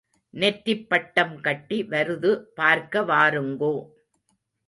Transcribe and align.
நெற்றிப் 0.33 0.87
பட்டம் 0.89 1.41
கட்டி 1.41 1.83
வருது 1.83 2.31
பார்க்க 2.55 3.03
வாருங்கோ. 3.03 3.73